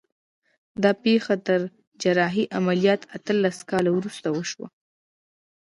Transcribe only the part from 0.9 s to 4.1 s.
پېښه تر جراحي عملیات اتلس کاله